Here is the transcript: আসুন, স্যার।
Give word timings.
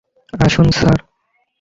আসুন, 0.39 0.67
স্যার। 0.71 0.97